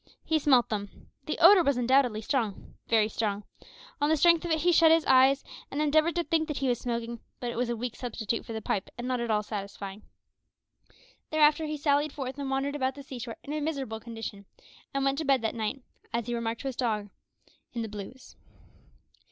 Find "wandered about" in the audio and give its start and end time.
12.49-12.95